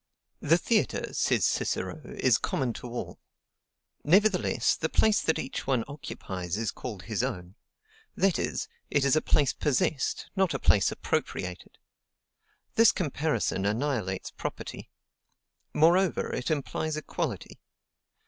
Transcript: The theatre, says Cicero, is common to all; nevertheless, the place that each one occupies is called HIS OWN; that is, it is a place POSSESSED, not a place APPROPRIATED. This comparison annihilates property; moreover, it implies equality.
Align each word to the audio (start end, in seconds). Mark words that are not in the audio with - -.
The 0.39 0.57
theatre, 0.57 1.13
says 1.13 1.45
Cicero, 1.45 2.01
is 2.05 2.39
common 2.39 2.73
to 2.73 2.87
all; 2.87 3.19
nevertheless, 4.03 4.75
the 4.75 4.89
place 4.89 5.21
that 5.21 5.37
each 5.37 5.67
one 5.67 5.83
occupies 5.87 6.57
is 6.57 6.71
called 6.71 7.03
HIS 7.03 7.21
OWN; 7.21 7.53
that 8.15 8.39
is, 8.39 8.67
it 8.89 9.05
is 9.05 9.15
a 9.15 9.21
place 9.21 9.53
POSSESSED, 9.53 10.31
not 10.35 10.55
a 10.55 10.59
place 10.59 10.91
APPROPRIATED. 10.91 11.77
This 12.73 12.91
comparison 12.91 13.63
annihilates 13.63 14.31
property; 14.31 14.89
moreover, 15.71 16.33
it 16.33 16.49
implies 16.49 16.97
equality. 16.97 17.61